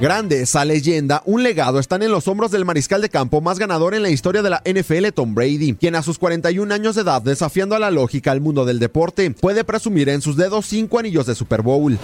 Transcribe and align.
Grande 0.00 0.40
esa 0.40 0.64
leyenda, 0.64 1.22
un 1.26 1.42
legado 1.42 1.78
están 1.78 2.02
en 2.02 2.10
los 2.10 2.26
hombros 2.26 2.50
del 2.50 2.64
mariscal 2.64 3.02
de 3.02 3.10
campo 3.10 3.42
más 3.42 3.58
ganador 3.58 3.94
en 3.94 4.02
la 4.02 4.08
historia 4.08 4.40
de 4.40 4.48
la 4.48 4.62
NFL, 4.64 5.08
Tom 5.14 5.34
Brady, 5.34 5.74
quien 5.74 5.94
a 5.94 6.02
sus 6.02 6.16
41 6.18 6.72
años 6.72 6.94
de 6.94 7.02
edad, 7.02 7.20
desafiando 7.20 7.76
a 7.76 7.78
la 7.78 7.90
lógica 7.90 8.32
al 8.32 8.40
mundo 8.40 8.64
del 8.64 8.78
deporte, 8.78 9.30
puede 9.30 9.62
presumir 9.62 10.08
en 10.08 10.22
sus 10.22 10.36
dedos 10.36 10.64
cinco 10.64 10.98
anillos 10.98 11.26
de 11.26 11.34
Super 11.34 11.60
Bowl. 11.60 11.98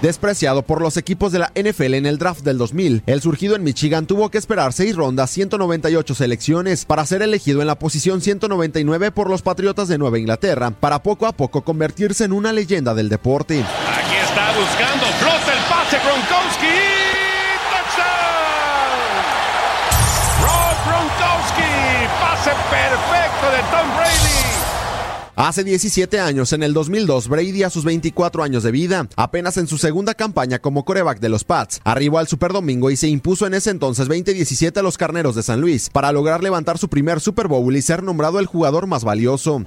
Despreciado 0.00 0.62
por 0.62 0.80
los 0.80 0.96
equipos 0.96 1.30
de 1.30 1.40
la 1.40 1.52
NFL 1.54 1.92
en 1.92 2.06
el 2.06 2.16
draft 2.16 2.40
del 2.42 2.56
2000, 2.56 3.02
el 3.04 3.20
surgido 3.20 3.54
en 3.54 3.64
Michigan 3.64 4.06
tuvo 4.06 4.30
que 4.30 4.38
esperar 4.38 4.72
seis 4.72 4.96
rondas, 4.96 5.30
198 5.30 6.14
selecciones, 6.14 6.86
para 6.86 7.04
ser 7.04 7.20
elegido 7.20 7.60
en 7.60 7.66
la 7.66 7.78
posición 7.78 8.22
199 8.22 9.10
por 9.10 9.28
los 9.28 9.42
Patriotas 9.42 9.88
de 9.88 9.98
Nueva 9.98 10.18
Inglaterra, 10.18 10.70
para 10.70 11.02
poco 11.02 11.26
a 11.26 11.32
poco 11.32 11.60
convertirse 11.60 12.24
en 12.24 12.32
una 12.32 12.54
leyenda 12.54 12.94
del 12.94 13.10
deporte. 13.10 13.60
Aquí 13.60 14.16
está 14.24 14.58
buscando, 14.58 15.04
flota 15.18 15.52
el 15.52 15.64
pase 15.68 15.98
Gronkowski. 15.98 16.85
Perfecto 22.54 23.50
de 23.50 23.58
Tom 23.70 23.96
Brady. 23.96 24.36
Hace 25.34 25.64
17 25.64 26.18
años, 26.18 26.54
en 26.54 26.62
el 26.62 26.72
2002, 26.72 27.28
Brady 27.28 27.62
a 27.62 27.68
sus 27.68 27.84
24 27.84 28.42
años 28.42 28.62
de 28.62 28.70
vida, 28.70 29.06
apenas 29.16 29.58
en 29.58 29.66
su 29.66 29.76
segunda 29.76 30.14
campaña 30.14 30.60
como 30.60 30.86
coreback 30.86 31.20
de 31.20 31.28
los 31.28 31.44
Pats, 31.44 31.80
arribó 31.84 32.18
al 32.18 32.26
Super 32.26 32.52
Domingo 32.52 32.90
y 32.90 32.96
se 32.96 33.08
impuso 33.08 33.46
en 33.46 33.52
ese 33.52 33.68
entonces 33.68 34.08
20-17 34.08 34.78
a 34.78 34.82
los 34.82 34.96
Carneros 34.96 35.34
de 35.34 35.42
San 35.42 35.60
Luis 35.60 35.90
para 35.90 36.10
lograr 36.10 36.42
levantar 36.42 36.78
su 36.78 36.88
primer 36.88 37.20
Super 37.20 37.48
Bowl 37.48 37.76
y 37.76 37.82
ser 37.82 38.02
nombrado 38.02 38.38
el 38.38 38.46
jugador 38.46 38.86
más 38.86 39.04
valioso. 39.04 39.62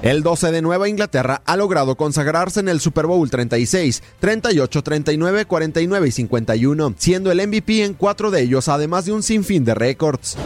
El 0.00 0.22
12 0.22 0.52
de 0.52 0.62
Nueva 0.62 0.88
Inglaterra 0.88 1.42
ha 1.44 1.56
logrado 1.56 1.96
consagrarse 1.96 2.60
en 2.60 2.68
el 2.68 2.80
Super 2.80 3.06
Bowl 3.06 3.28
36, 3.28 4.02
38, 4.20 4.82
39, 4.82 5.44
49 5.44 6.08
y 6.08 6.10
51, 6.12 6.94
siendo 6.96 7.30
el 7.30 7.46
MVP 7.46 7.84
en 7.84 7.92
cuatro 7.92 8.30
de 8.30 8.40
ellos, 8.40 8.68
además 8.68 9.04
de 9.04 9.12
un 9.12 9.22
sinfín 9.22 9.64
de 9.66 9.74
récords. 9.74 10.38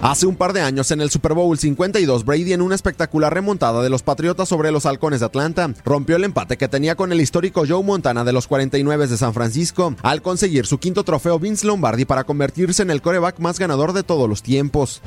Hace 0.00 0.26
un 0.26 0.36
par 0.36 0.52
de 0.52 0.60
años 0.60 0.92
en 0.92 1.00
el 1.00 1.10
Super 1.10 1.34
Bowl 1.34 1.58
52, 1.58 2.24
Brady 2.24 2.52
en 2.52 2.62
una 2.62 2.76
espectacular 2.76 3.34
remontada 3.34 3.82
de 3.82 3.90
los 3.90 4.04
Patriotas 4.04 4.48
sobre 4.48 4.70
los 4.70 4.86
Halcones 4.86 5.18
de 5.18 5.26
Atlanta, 5.26 5.74
rompió 5.84 6.14
el 6.14 6.22
empate 6.22 6.56
que 6.56 6.68
tenía 6.68 6.94
con 6.94 7.10
el 7.10 7.20
histórico 7.20 7.64
Joe 7.68 7.82
Montana 7.82 8.22
de 8.22 8.32
los 8.32 8.46
49 8.46 9.08
de 9.08 9.16
San 9.16 9.34
Francisco, 9.34 9.96
al 10.02 10.22
conseguir 10.22 10.66
su 10.66 10.78
quinto 10.78 11.02
trofeo 11.02 11.40
Vince 11.40 11.66
Lombardi 11.66 12.04
para 12.04 12.22
convertirse 12.22 12.82
en 12.82 12.90
el 12.90 13.02
coreback 13.02 13.40
más 13.40 13.58
ganador 13.58 13.92
de 13.92 14.04
todos 14.04 14.28
los 14.28 14.40
tiempos. 14.40 15.02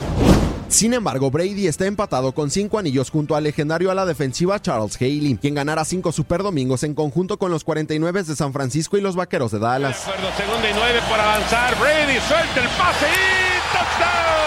Sin 0.68 0.94
embargo, 0.94 1.32
Brady 1.32 1.68
está 1.68 1.86
empatado 1.86 2.34
con 2.34 2.52
cinco 2.52 2.78
anillos 2.78 3.12
junto 3.12 3.38
al 3.38 3.46
legendario 3.46 3.92
a 3.92 3.96
la 3.96 4.06
defensiva 4.06 4.62
Charles 4.62 4.98
Haley, 4.98 5.38
quien 5.40 5.56
ganará 5.56 5.86
cinco 5.86 6.12
Super 6.12 6.44
Domingos 6.44 6.84
en 6.84 6.96
conjunto 6.96 7.38
con 7.38 7.50
los 7.50 7.64
49 7.64 8.24
de 8.24 8.36
San 8.36 8.52
Francisco 8.52 8.98
y 8.98 9.02
los 9.02 9.16
Vaqueros 9.16 9.52
de 9.52 9.60
Dallas. 9.60 10.00
Segunda 10.00 10.70
y 10.70 10.74
nueve 10.74 11.00
por 11.10 11.20
avanzar. 11.20 11.80
Brady 11.80 12.20
suelta 12.28 12.60
el 12.60 12.68
pase 12.78 13.06
y. 13.08 14.41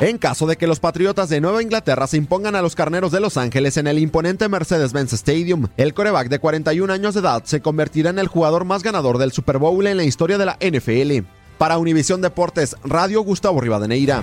En 0.00 0.16
caso 0.16 0.46
de 0.46 0.56
que 0.56 0.68
los 0.68 0.78
Patriotas 0.78 1.28
de 1.28 1.40
Nueva 1.40 1.60
Inglaterra 1.60 2.06
se 2.06 2.16
impongan 2.16 2.54
a 2.54 2.62
los 2.62 2.76
Carneros 2.76 3.10
de 3.10 3.18
Los 3.18 3.36
Ángeles 3.36 3.76
en 3.78 3.88
el 3.88 3.98
imponente 3.98 4.48
Mercedes-Benz 4.48 5.12
Stadium, 5.14 5.66
el 5.76 5.92
coreback 5.92 6.28
de 6.28 6.38
41 6.38 6.92
años 6.92 7.14
de 7.14 7.20
edad 7.20 7.42
se 7.44 7.60
convertirá 7.60 8.10
en 8.10 8.20
el 8.20 8.28
jugador 8.28 8.64
más 8.64 8.84
ganador 8.84 9.18
del 9.18 9.32
Super 9.32 9.58
Bowl 9.58 9.84
en 9.88 9.96
la 9.96 10.04
historia 10.04 10.38
de 10.38 10.46
la 10.46 10.56
NFL. 10.60 11.26
Para 11.58 11.78
Univisión 11.78 12.20
Deportes, 12.20 12.76
Radio 12.84 13.22
Gustavo 13.22 13.60
Rivadeneira. 13.60 14.22